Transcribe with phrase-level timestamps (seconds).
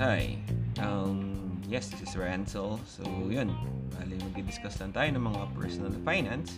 [0.00, 0.40] Hi.
[0.80, 2.80] Um, yes, this is Ransel.
[2.88, 3.52] So, yun.
[3.92, 6.56] Bali, mag-discuss lang tayo ng mga personal finance.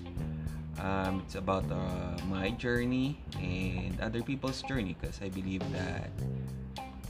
[0.78, 6.14] Um, it's about uh, my journey and other people's journey because I believe that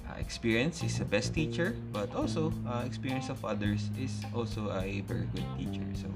[0.09, 5.05] uh, experience is the best teacher, but also uh, experience of others is also a
[5.05, 5.85] very good teacher.
[6.01, 6.09] So,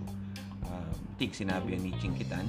[0.65, 2.49] um, I think sinabi ni Chinkitan.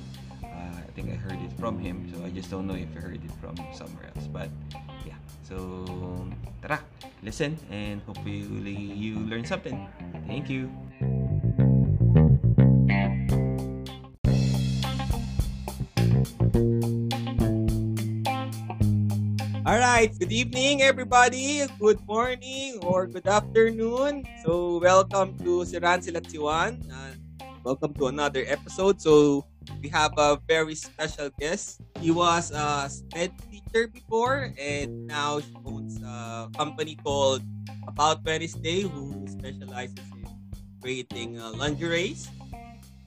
[0.71, 3.19] I think I heard it from him, so I just don't know if I heard
[3.19, 4.27] it from somewhere else.
[4.27, 4.49] But
[5.05, 5.85] yeah, so
[6.61, 6.79] tara,
[7.23, 9.87] listen and hopefully you learn something.
[10.27, 10.71] Thank you.
[19.61, 21.63] All right, good evening everybody.
[21.79, 24.27] Good morning or good afternoon.
[24.43, 26.81] So, welcome to Siran Silat Siwan.
[26.91, 27.15] Uh,
[27.63, 28.99] welcome to another episode.
[28.99, 29.45] So,
[29.81, 31.81] we have a very special guest.
[31.99, 37.41] He was a SPED teacher before and now she owns a company called
[37.87, 40.27] About Wednesday who specializes in
[40.81, 42.29] creating uh, lingeries.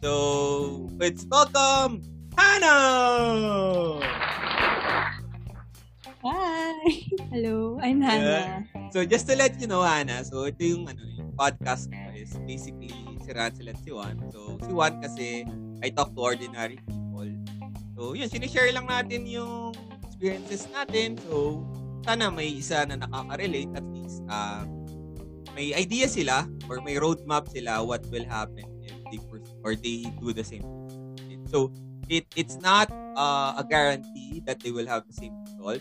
[0.03, 2.03] So, let's welcome
[2.37, 4.01] Hannah!
[6.25, 6.73] Hi!
[7.31, 8.65] Hello, I'm Hannah.
[8.91, 12.35] So just to let you know, Hannah, so ito yung ano, yung podcast ko is
[12.47, 14.21] basically si Ransel at si Juan.
[14.29, 15.49] So si Juan kasi
[15.81, 17.33] I talk to ordinary people.
[17.97, 19.73] So yun, sinishare lang natin yung
[20.05, 21.17] experiences natin.
[21.25, 21.65] So
[22.05, 24.69] sana may isa na nakaka-relate at least uh,
[25.57, 30.05] may idea sila or may roadmap sila what will happen if they pursue, or they
[30.21, 30.67] do the same.
[31.49, 31.73] So
[32.13, 35.81] it it's not uh, a guarantee that they will have the same result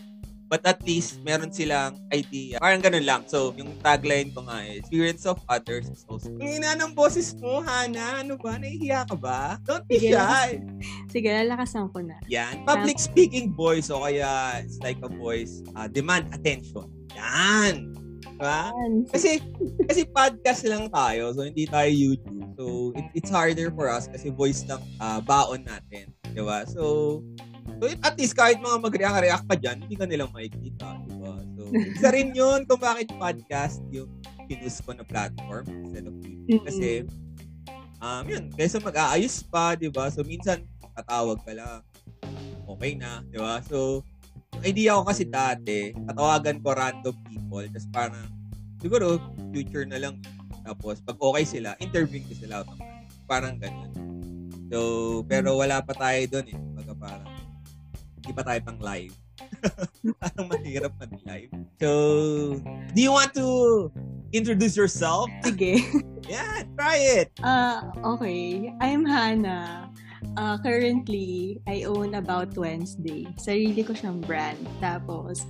[0.54, 2.62] But at least, meron silang idea.
[2.62, 3.26] Parang ganun lang.
[3.26, 6.30] So, yung tagline ko nga is, experience of others is also...
[6.30, 8.22] Ang ina ng boses mo, Hana.
[8.22, 8.54] Ano ba?
[8.54, 9.58] Nahihiya ka ba?
[9.66, 10.62] Don't be Sige, shy.
[11.10, 12.22] Sige, lalakasan ko na.
[12.30, 12.62] Yan.
[12.62, 16.86] Public speaking voice o kaya it's like a voice uh, demand attention.
[17.18, 17.90] Yan.
[18.22, 18.70] Diba?
[19.10, 19.42] Kasi,
[19.90, 21.34] kasi podcast lang tayo.
[21.34, 22.46] So, hindi tayo YouTube.
[22.54, 26.14] So, it, it's harder for us kasi voice lang uh, baon natin.
[26.30, 26.62] Diba?
[26.70, 27.18] So,
[27.64, 31.00] So, at least kahit mga mag-react pa dyan, hindi ka nilang makikita.
[31.08, 31.34] Diba?
[31.56, 34.08] So, isa rin yun kung bakit podcast yung
[34.44, 36.62] pinus ko na platform instead of YouTube.
[36.68, 36.88] Kasi,
[38.04, 40.12] um, yun, kaysa mag-aayos pa, di ba?
[40.12, 41.80] So, minsan, tatawag ka lang.
[42.64, 43.60] Okay na, di ba?
[43.64, 44.04] So,
[44.62, 48.28] idea ko kasi dati, tatawagan ko random people, tapos parang,
[48.78, 49.18] siguro,
[49.50, 50.20] future na lang.
[50.64, 52.64] Tapos, pag okay sila, interview ko sila.
[53.28, 53.92] Parang ganun.
[54.72, 54.78] So,
[55.28, 56.58] pero wala pa tayo doon eh.
[56.72, 57.33] Baga parang,
[58.24, 59.12] hindi pa tayo pang live.
[60.24, 61.52] Parang mahirap mag-live.
[61.76, 61.90] So,
[62.96, 63.92] do you want to
[64.32, 65.28] introduce yourself?
[65.44, 65.84] Sige.
[66.24, 67.28] Yeah, try it.
[67.44, 68.72] Uh, okay.
[68.80, 69.92] I'm Hannah.
[70.40, 73.28] Uh, currently, I own About Wednesday.
[73.36, 74.56] Sarili ko siyang brand.
[74.80, 75.44] Tapos,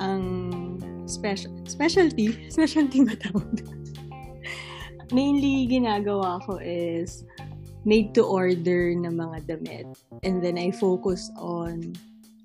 [0.00, 0.24] ang
[1.04, 3.68] special specialty, specialty ba tawag?
[5.12, 7.28] Mainly, ginagawa ko is
[7.84, 9.86] made to order na mga damit.
[10.24, 11.92] And then, I focus on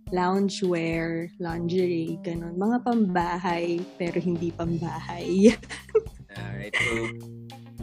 [0.10, 2.58] loungewear, lingerie, ganun.
[2.58, 5.54] Mga pambahay, pero hindi pambahay.
[6.34, 6.94] Alright, so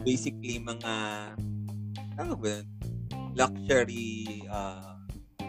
[0.03, 0.93] basically mga
[2.17, 2.63] ano ba
[3.37, 4.97] luxury uh,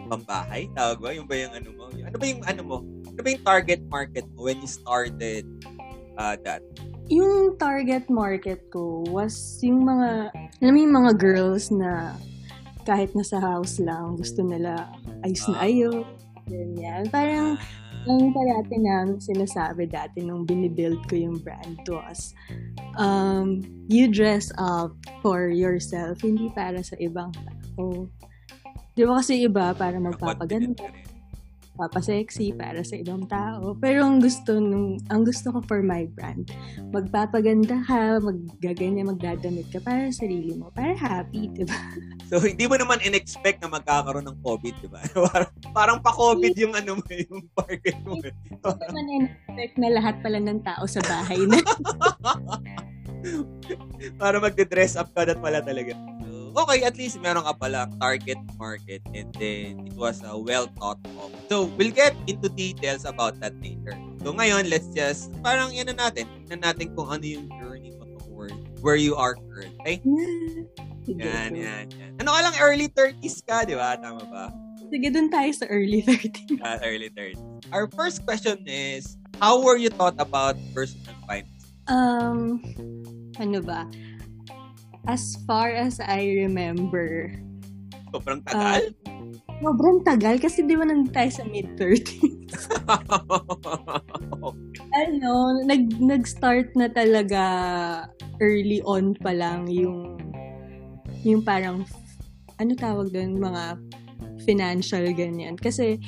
[0.09, 1.09] pambahay, tawag ba?
[1.13, 1.83] Yung ba yung ano mo?
[1.93, 2.77] Ano ba yung ano mo?
[3.05, 5.45] Ano ba yung target market mo when you started
[6.17, 6.65] uh, that?
[7.09, 9.33] Yung target market ko was
[9.65, 12.13] yung mga, alam mo yung mga girls na
[12.85, 14.89] kahit nasa house lang, gusto nila
[15.25, 16.05] ayos na ayos,
[16.49, 17.05] Ganyan.
[17.13, 17.55] Parang,
[18.09, 22.33] ang parati namin sinasabi dati nung binibuild ko yung brand was,
[22.97, 28.09] um, you dress up for yourself, hindi para sa ibang tao.
[28.97, 30.89] Di ba kasi iba para magpapaganda,
[31.79, 33.71] papasexy para sa ibang tao.
[33.79, 36.51] Pero ang gusto nung, ang gusto ko for my brand,
[36.91, 41.79] magpapaganda ka, maggaganyan, magdadamit ka para sa sarili mo, para happy, di ba?
[42.29, 45.01] So, hindi mo naman in-expect na magkakaroon ng COVID, di ba?
[45.33, 48.21] parang, parang pa-COVID yung ano mo, yung target mo.
[48.21, 51.57] Hindi naman in-expect na lahat pala ng tao sa bahay na.
[54.21, 55.97] para magde-dress up ka na pala talaga.
[56.59, 60.99] Okay, at least meron ka pala target market and then it was uh, well thought
[61.15, 61.31] of.
[61.47, 63.95] So, we'll get into details about that later.
[64.19, 66.27] So, ngayon, let's just, parang yan na natin.
[66.43, 68.51] Tignan natin kung ano yung journey mo toward
[68.83, 69.71] where you are current.
[69.87, 70.03] Okay?
[71.09, 72.11] Yan, yan, yan.
[72.21, 73.97] Ano ka lang, early 30s ka, di ba?
[73.97, 74.53] Tama ba?
[74.93, 76.61] Sige, dun tayo sa early 30s.
[76.61, 77.41] Uh, early 30s.
[77.73, 81.73] Our first question is, how were you taught about personal finance?
[81.89, 82.61] Um,
[83.41, 83.89] ano ba?
[85.07, 87.31] As far as I remember,
[88.09, 88.89] Sobrang tagal?
[88.89, 89.19] uh,
[89.61, 92.53] sobrang tagal kasi di ba nandun tayo sa mid-30s.
[95.05, 95.31] ano,
[95.63, 97.43] nag, nag-start na talaga
[98.39, 100.17] early on pa lang yung
[101.27, 101.83] yung parang
[102.59, 103.77] ano tawag doon mga
[104.47, 105.59] financial ganyan.
[105.59, 105.99] Kasi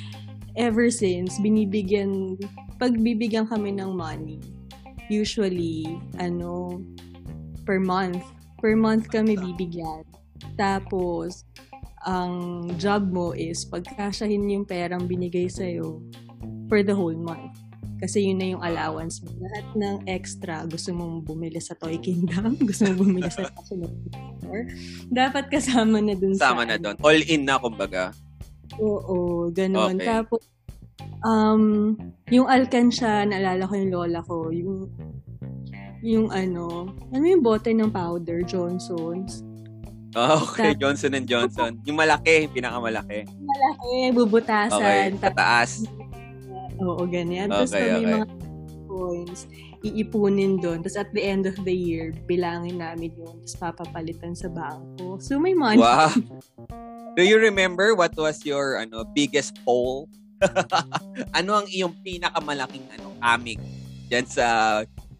[0.56, 2.36] ever since binibigyan
[2.80, 4.40] pag bibigyan kami ng money,
[5.06, 5.86] usually
[6.18, 6.80] ano
[7.62, 8.24] per month.
[8.62, 10.06] Per month kami bibigyan.
[10.54, 11.42] Tapos
[12.06, 16.02] ang job mo is pagkasyahin yung perang binigay sa'yo
[16.70, 17.58] for the whole month.
[18.02, 19.30] Kasi yun na yung allowance mo.
[19.38, 23.94] Lahat ng extra, gusto mong bumili sa Toy Kingdom, gusto mong bumili sa National
[24.42, 24.64] Store,
[25.06, 26.74] dapat kasama na dun Sama sa...
[26.74, 26.98] na doon.
[26.98, 28.10] All in na, kumbaga.
[28.82, 30.02] Oo, ganun.
[30.02, 30.10] Okay.
[30.10, 30.42] Tapos,
[31.22, 31.94] um,
[32.26, 34.90] yung alkansya, naalala ko yung lola ko, yung
[36.02, 39.46] yung ano, ano yung bote ng powder, Johnson's.
[40.12, 41.80] Oh, okay, Sa- Johnson and Johnson.
[41.88, 43.24] Yung malaki, yung pinakamalaki.
[43.24, 45.08] Malaki, Okay, bubutasan.
[45.16, 45.88] sa taas.
[46.76, 47.48] Oo, ganyan.
[47.48, 48.12] Tapos Okay, pag may okay.
[48.20, 48.26] mga
[48.92, 49.40] coins,
[49.80, 50.84] iipunin doon.
[50.84, 53.40] Tapos at the end of the year, bilangin namin yun.
[53.40, 55.16] Tapos papapalitan sa bangko.
[55.16, 55.80] So may money.
[55.80, 56.12] Wow.
[57.16, 60.08] Do you remember what was your ano biggest haul?
[61.38, 63.62] ano ang iyong pinakamalaking ano amig
[64.10, 64.46] diyan sa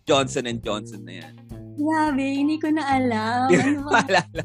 [0.02, 1.34] Johnson and Johnson na yan?
[1.78, 3.46] Grabe, hindi ko na alam.
[3.49, 4.43] Di Ano ko maalala.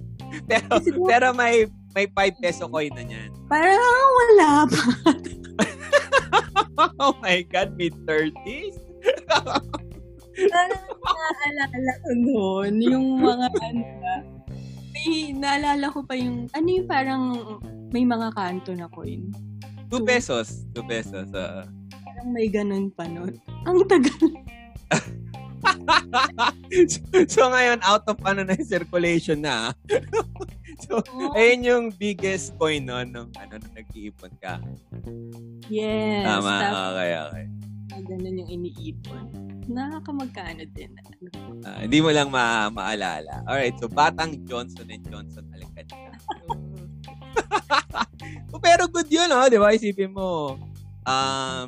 [0.47, 0.69] Pero,
[1.07, 1.65] pero may
[1.97, 3.29] may 5 peso coin na niyan.
[3.49, 4.81] Parang wala pa.
[7.01, 8.77] oh my God, mid-30s?
[10.37, 14.15] Parang naaalala ko noon, yung mga ano ba,
[14.93, 17.23] may naalala ko pa yung, ano yung parang
[17.89, 19.33] may mga kanto na coin.
[19.89, 20.69] 2 pesos.
[20.77, 21.25] 2 pesos.
[21.33, 21.65] ah.
[21.89, 23.33] Parang may ganun pa noon.
[23.65, 24.21] Ang tagal.
[26.91, 29.71] so, so ngayon, out of ano na yung circulation na.
[29.71, 29.71] ah.
[30.83, 30.99] so,
[31.33, 34.59] ayun yung biggest coin no, nung, ano, nung nag-iipon ka.
[35.71, 36.23] Yes.
[36.27, 37.45] Tama, Tapos, okay, okay.
[38.07, 39.25] ganun yung iniipon.
[39.67, 40.95] Nakakamagkano din.
[41.67, 43.43] Ah, hindi mo lang ma maalala.
[43.43, 46.11] Alright, so batang Johnson and Johnson alagad ka.
[48.51, 49.75] Oh, Pero good yun, oh, di ba?
[49.75, 50.57] Isipin mo,
[51.05, 51.67] um,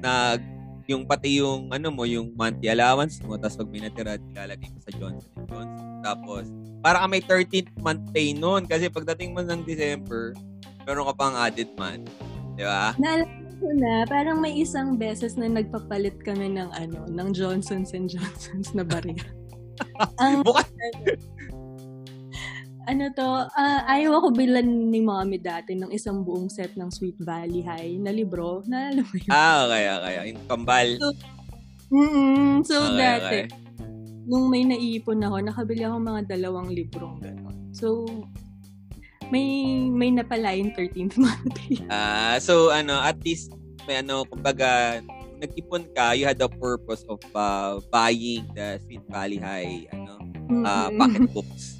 [0.00, 0.40] nag,
[0.86, 4.78] yung pati yung, ano mo, yung monthly allowance mo, tapos pag may natira, ilalagay mo
[4.82, 5.68] sa Johnson Johnson.
[6.02, 6.44] Tapos,
[6.82, 10.34] para ka may 13th month pay noon kasi pagdating mo ng December,
[10.86, 12.06] meron ka pang added month.
[12.54, 12.94] Di ba?
[12.96, 18.06] Naalala ko na, parang may isang beses na nagpapalit kami ng ano, ng Johnson's and
[18.06, 19.16] Johnson's na barya.
[20.22, 20.68] Ang, Bukas,
[22.86, 27.18] ano to, ah, ayaw ako bilan ni mommy dati ng isang buong set ng Sweet
[27.18, 28.62] Valley High na libro.
[28.64, 29.30] Naalala mo yun?
[29.30, 30.14] ah, okay, okay.
[30.30, 30.88] Yung kambal.
[31.86, 32.62] Mm-mm.
[32.62, 33.44] So, Okay, dati, okay.
[34.26, 37.56] nung may naiipon ako, nakabili ako mga dalawang librong gano'n.
[37.70, 38.06] So,
[39.28, 39.46] may
[39.90, 41.58] may napala yung 13th month.
[41.90, 43.50] Ah, so ano, at least
[43.86, 45.02] may ano, kumbaga
[45.36, 50.22] nag-ipon ka, you had the purpose of uh, buying the Sweet Valley High ano,
[50.62, 50.96] uh, Mm-mm.
[50.96, 51.75] pocket books.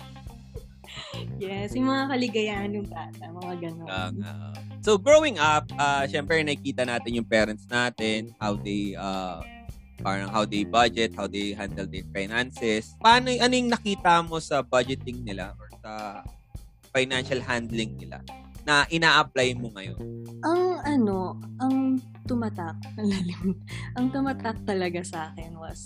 [1.41, 3.55] Yes, yung mga kaligayahan ng bata, mga
[4.21, 4.35] nga.
[4.81, 9.41] so growing up, uh, syempre nakikita natin yung parents natin, how they uh,
[10.01, 12.97] parang how they budget, how they handle their finances.
[13.01, 16.23] Paano ano yung nakita mo sa budgeting nila or sa
[16.93, 18.21] financial handling nila
[18.67, 20.17] na ina-apply mo ngayon?
[20.43, 23.47] ang ano, ang tumatak, ang lalim,
[23.95, 25.81] ang tumatak talaga sa akin was,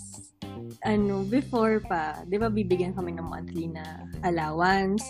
[0.83, 5.05] ano, before pa, di ba bibigyan kami ng monthly na allowance,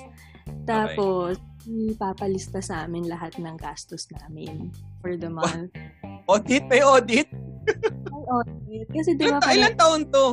[0.66, 5.70] tapos, ipapalista sa amin lahat ng gastos namin for the month.
[6.26, 6.66] Audit?
[6.70, 7.28] May audit?
[8.10, 8.88] Ay, audit.
[8.90, 10.26] Kasi di Ilan, ba parang, ilan taon to?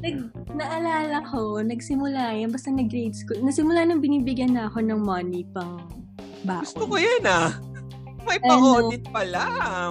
[0.00, 0.16] nag,
[0.56, 5.82] naalala ko, nagsimula yan, basta nag-grade school, nasimula nang binibigyan na ako ng money pang
[6.48, 6.64] baon.
[6.64, 7.52] Gusto ko yan ah.
[8.24, 8.48] May Ano?
[8.48, 9.42] pa-audit pala,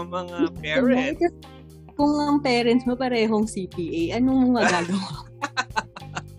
[0.06, 1.22] mga parents.
[1.94, 5.14] Kung ang parents mo parehong CPA, anong magagawa?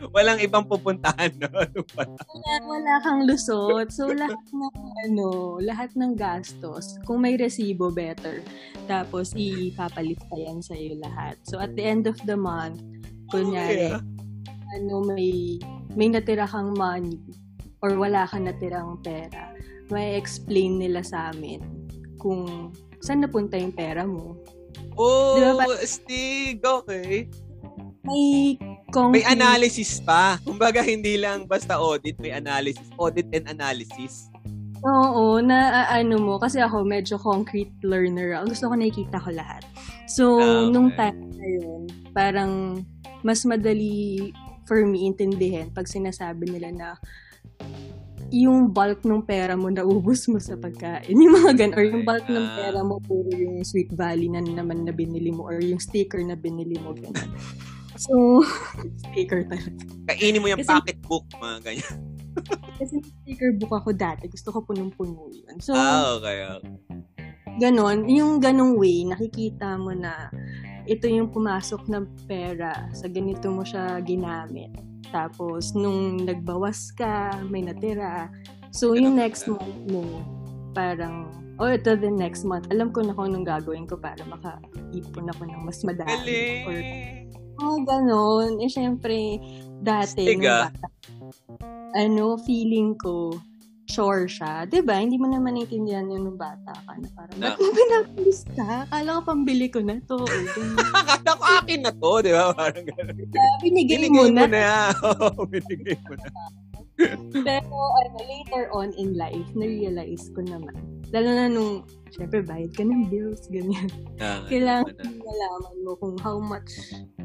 [0.08, 1.52] Walang ibang pupuntahan, no?
[1.92, 2.08] Pa?
[2.08, 3.92] wala, wala kang lusot.
[3.92, 4.72] So, lahat ng,
[5.04, 5.28] ano,
[5.60, 8.40] lahat ng gastos, kung may resibo, better.
[8.86, 11.36] Tapos, ipapalista yan sa'yo lahat.
[11.44, 12.80] So, at the end of the month,
[13.28, 14.02] kunyari, Okay, ah.
[14.74, 15.60] ano, may,
[15.92, 17.20] may natira kang money
[17.80, 19.52] or wala kang natirang pera,
[19.88, 21.60] may explain nila sa amin
[22.16, 24.36] kung saan napunta yung pera mo.
[24.94, 27.26] Oh, Di ba pa- Stig, okay.
[28.00, 28.56] May
[28.90, 30.36] May concrete, analysis pa.
[30.42, 32.90] Kumbaga, hindi lang basta audit, may analysis.
[32.98, 34.26] Audit and analysis.
[34.80, 38.34] Oo, na ah, ano mo, kasi ako medyo concrete learner.
[38.34, 39.62] Ang gusto ko nakikita ko lahat.
[40.08, 40.72] So, Ah, okay.
[40.72, 41.80] nung time na yun,
[42.10, 42.52] parang
[43.20, 44.32] mas madali
[44.64, 46.88] for me intindihin pag sinasabi nila na
[48.30, 51.12] yung bulk ng pera mo naubos mo sa pagkain.
[51.18, 52.56] Yung mga gan or yung bulk ng Ah.
[52.62, 56.38] pera mo puro yung Sweet Valley na naman na binili mo or yung sticker na
[56.38, 57.26] binili mo ganun.
[58.00, 58.40] So,
[58.96, 59.76] sticker talaga.
[60.08, 61.96] Kainin mo yung Kasi- pocketbook, mga ganyan.
[62.80, 65.60] Kasi yung sticker book ako dati, gusto ko punong-puno yun.
[65.60, 66.48] So, Ah, okay.
[66.48, 66.72] okay.
[67.60, 70.32] ganon, yung ganong way, nakikita mo na
[70.88, 74.72] ito yung pumasok ng pera, sa ganito mo siya ginamit.
[75.12, 78.32] Tapos, nung nagbawas ka, may natira.
[78.72, 79.60] So, yung Ganun next pala.
[79.60, 80.02] month mo,
[80.72, 81.14] parang,
[81.58, 82.64] oh, ito the next month.
[82.70, 86.64] Alam ko na kung anong gagawin ko para makaipon ako ng mas madami.
[86.64, 86.78] Or,
[87.60, 88.56] Oh, ganon.
[88.58, 89.36] Eh, syempre,
[89.78, 90.68] dati, Stiga.
[90.68, 90.86] bata,
[91.94, 93.36] ano, feeling ko,
[93.84, 94.64] sure siya.
[94.80, 98.40] ba Hindi mo naman naintindihan yun nung bata ka na parang, Na- ba't mo pinapalis
[98.54, 98.86] ka?
[98.86, 100.22] Akala ko pambili ko na to.
[100.94, 102.54] Akala ko akin na to, di ba?
[102.54, 103.16] Parang gano'n.
[103.34, 104.46] Ah, binigay, Binigay mo mo na.
[104.48, 104.70] na.
[105.10, 106.28] Oo, binigay mo na.
[106.98, 110.74] Pero ano, later on in life, na-realize ko naman.
[111.10, 111.82] Lalo na nung,
[112.14, 113.90] syempre, bayad ka ng bills, ganyan.
[114.22, 115.22] Ah, Kailangan ano na.
[115.26, 116.70] malaman mo kung how much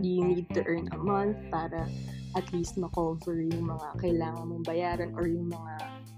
[0.02, 1.86] do you need to earn a month para
[2.36, 5.74] at least ma-cover yung mga kailangan mong bayaran or yung mga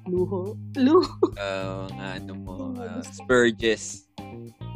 [0.07, 0.55] luho.
[0.85, 1.15] Luho.
[1.35, 4.07] Ah, nga, ano mo, ah, Spurges.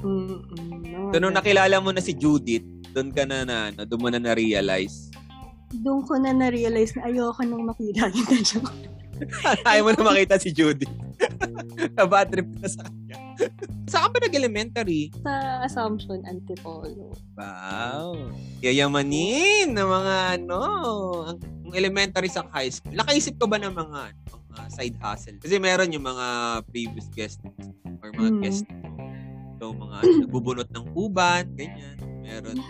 [0.01, 1.13] Mm-mm.
[1.13, 4.20] So, nung nakilala mo na si Judith, doon ka na na, ano, doon mo na
[4.20, 5.11] na-realize.
[5.74, 8.62] Doon ko na na-realize na ayoko nang makita kita siya.
[9.63, 10.90] Ayaw mo na makita si Judith.
[11.98, 13.18] Na-bad trip na sa kanya.
[13.86, 15.13] Saan ba nag-elementary?
[15.22, 17.13] Sa Assumption, Antipolo.
[17.38, 18.18] Wow.
[18.60, 20.60] Yayamanin ng mga ano,
[21.30, 21.38] ang
[21.72, 22.92] elementary sa high school.
[22.92, 24.00] Nakaisip ka ba ng mga,
[24.50, 25.38] mga side hustle?
[25.38, 26.25] Kasi meron yung mga
[26.68, 27.42] previous guests
[28.01, 28.42] or mga Mm.
[28.42, 28.66] guests.
[29.56, 31.96] So, mga nagbubunot ng uban, ganyan.
[32.20, 32.58] Meron.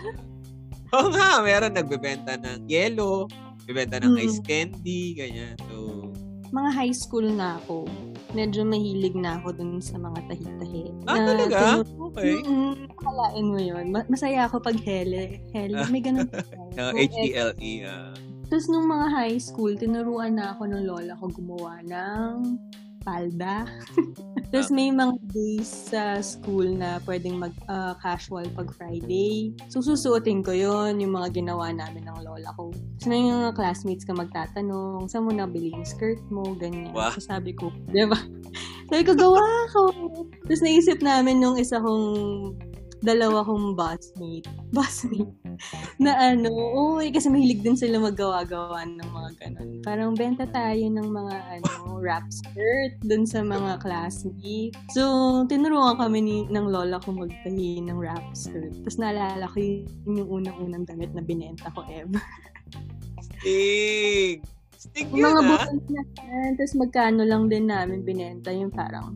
[0.94, 3.24] Oo nga, meron nagbebenta ng yelo,
[3.60, 4.20] nagbebenta ng Mm.
[4.20, 5.56] ice candy, ganyan.
[5.66, 6.08] So,
[6.50, 7.88] Mga high school na ako.
[8.30, 10.84] Medyo mahilig na ako dun sa mga tahi-tahi.
[11.02, 11.56] ah, Na talaga?
[11.80, 12.32] tinu- Okay.
[12.38, 13.84] Mm, akalain mo yun.
[13.88, 15.40] Ma- masaya ako pag hele.
[15.50, 15.80] Hele.
[15.88, 16.28] May ganun.
[16.72, 17.72] Uh, So, H-E-L-E.
[17.82, 18.12] ah.
[18.46, 22.60] Tapos nung mga high school, tinuruan na ako ng lola ko gumawa ng
[23.02, 23.68] palda.
[24.52, 29.56] Tapos may mga days sa school na pwedeng mag ah, casual pag Friday.
[29.72, 32.68] So susuotin ko yon yung mga ginawa namin ng lola ko.
[33.00, 36.92] So na yung mga classmates ka magtatanong, saan mo nabili yung skirt mo, ganyan.
[36.92, 37.16] Wow.
[37.16, 38.20] So sabi ko, di ba?
[38.92, 39.40] Sabi ko, gawa
[39.72, 39.82] ko.
[40.44, 42.04] Tapos naisip namin nung isa kong
[43.02, 44.48] dalawa kong busmate.
[44.70, 45.34] Busmate.
[45.98, 46.48] Na ano,
[46.96, 49.70] uy, kasi mahilig din sila maggawa-gawa ng mga ganun.
[49.82, 54.78] Parang benta tayo ng mga ano, wrap skirt dun sa mga classmates.
[54.94, 58.72] So, tinuruan kami ni, ng lola ko magtahi ng wrap skirt.
[58.86, 62.22] Tapos naalala ko yun yung unang-unang damit na binenta ko ever.
[63.20, 64.46] Stig!
[64.78, 65.46] Stig yun, mga ah.
[65.46, 66.50] butas na yan.
[66.58, 69.14] Tapos magkano lang din namin binenta yung parang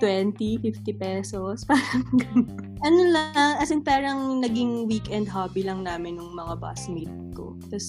[0.00, 1.64] 20, 50 pesos.
[1.68, 2.74] Parang ganun.
[2.84, 7.56] Ano lang, as in parang naging weekend hobby lang namin ng mga busmate ko.
[7.72, 7.88] Tapos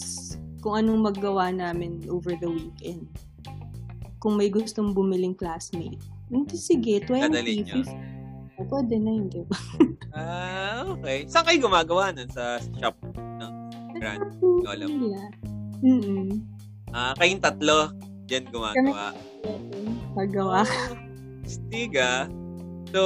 [0.64, 3.04] kung anong maggawa namin over the weekend.
[4.24, 6.00] Kung may gustong bumiling classmate.
[6.32, 7.84] Hindi, sige, 20, Dadalhin niyo.
[8.56, 8.66] 50.
[8.72, 9.60] Pwede na yun, di ba?
[10.16, 11.28] Ah, okay.
[11.28, 12.32] Saan kayo gumagawa nun?
[12.32, 13.54] Sa shop ng
[14.00, 14.32] brand?
[14.40, 14.64] Mo?
[14.64, 15.28] Nila.
[15.84, 16.40] Mm-mm.
[16.96, 17.92] Ah, kayong tatlo,
[18.24, 19.12] dyan gumagawa.
[20.16, 20.64] Paggawa.
[20.64, 21.05] Oh,
[21.46, 22.26] Stig ah.
[22.96, 23.02] So,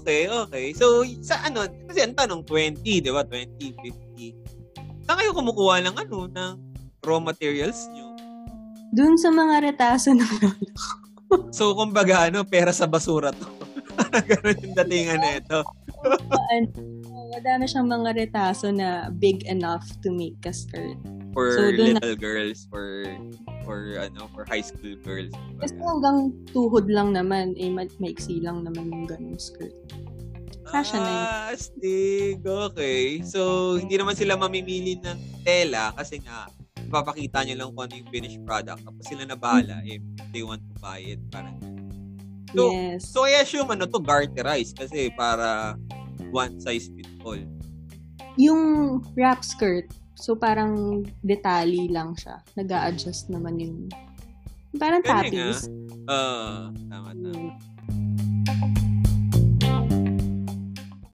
[0.00, 0.72] okay, okay.
[0.72, 3.26] So, sa ano, kasi ang tanong, 20, di ba?
[3.26, 5.04] 20, 50.
[5.04, 6.52] Saan kayo kumukuha ng ano, ng
[7.02, 8.14] raw materials nyo?
[8.94, 10.72] Dun sa mga retaso ng lolo.
[11.52, 13.48] So, kumbaga, ano, pera sa basura to.
[14.28, 15.64] Ganun yung datingan nito.
[16.52, 16.68] ano,
[17.32, 21.00] madami siyang mga retaso na big enough to make a skirt.
[21.32, 23.08] For So, dun na- little girls, for,
[23.64, 25.32] for, ano, for high school girls.
[25.56, 29.72] Kasi hanggang tuhod lang naman, eh, ma- maiksi lang naman yung ganung skirt.
[30.62, 31.24] Kasha na yun.
[31.24, 32.36] Ah, astig.
[32.40, 33.20] Okay.
[33.24, 33.40] So,
[33.76, 36.48] hindi naman sila mamimili ng tela kasi nga,
[36.78, 38.80] ipapakita nyo lang kung ano yung finished product.
[38.80, 40.00] Tapos sila na bahala if
[40.32, 41.20] they want to buy it.
[41.28, 41.56] Parang,
[42.52, 43.08] So, yes.
[43.08, 45.72] so I assume ano to, garterized kasi para
[46.28, 47.40] one size fit all.
[48.36, 48.60] yung
[49.12, 49.88] wrap skirt,
[50.22, 52.38] so parang detalye lang siya.
[52.54, 53.90] nag adjust naman yung...
[54.78, 55.66] Parang Galing, tapis.
[56.06, 57.50] Ah, tama, tama.
[57.50, 58.91] Mm.